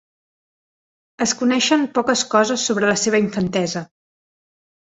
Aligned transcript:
Es 1.25 1.33
coneixen 1.41 1.85
poques 1.99 2.25
coses 2.33 2.65
sobre 2.71 2.91
la 2.93 2.99
seva 3.05 3.23
infantesa. 3.27 3.85